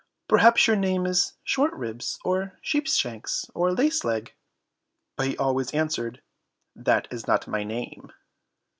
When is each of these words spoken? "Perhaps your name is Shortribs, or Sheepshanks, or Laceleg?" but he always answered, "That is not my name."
"Perhaps 0.27 0.65
your 0.65 0.75
name 0.75 1.05
is 1.05 1.33
Shortribs, 1.45 2.17
or 2.25 2.57
Sheepshanks, 2.63 3.45
or 3.53 3.69
Laceleg?" 3.71 4.31
but 5.15 5.27
he 5.27 5.37
always 5.37 5.69
answered, 5.75 6.23
"That 6.75 7.07
is 7.11 7.27
not 7.27 7.47
my 7.47 7.63
name." 7.63 8.11